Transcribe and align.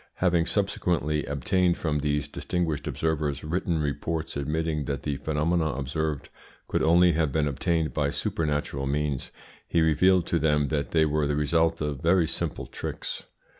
Having 0.15 0.47
subsequently 0.47 1.27
obtained 1.27 1.77
from 1.77 1.99
these 1.99 2.27
distinguished 2.27 2.87
observers 2.87 3.43
written 3.43 3.77
reports 3.79 4.35
admitting 4.35 4.85
that 4.85 5.03
the 5.03 5.17
phenomena 5.17 5.65
observed 5.73 6.29
could 6.67 6.81
only 6.81 7.11
have 7.11 7.31
been 7.31 7.47
obtained 7.47 7.93
by 7.93 8.09
supernatural 8.09 8.87
means, 8.87 9.29
he 9.67 9.79
revealed 9.79 10.25
to 10.25 10.39
them 10.39 10.69
that 10.69 10.89
they 10.89 11.05
were 11.05 11.27
the 11.27 11.35
result 11.35 11.81
of 11.81 12.01
very 12.01 12.25
simple 12.27 12.65
tricks. 12.65 13.25